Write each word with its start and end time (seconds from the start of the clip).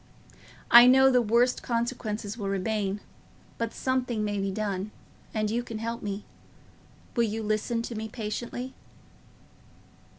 I 0.71 0.87
know 0.87 1.11
the 1.11 1.21
worst 1.21 1.61
consequences 1.61 2.35
will 2.35 2.49
remain; 2.49 3.01
but 3.59 3.71
something 3.71 4.23
may 4.23 4.39
be 4.39 4.49
done, 4.49 4.89
and 5.31 5.51
you 5.51 5.61
can 5.61 5.77
help 5.77 6.01
me. 6.01 6.25
Will 7.15 7.21
you 7.25 7.43
listen 7.43 7.83
to 7.83 7.93
me 7.93 8.09
patiently?" 8.09 8.73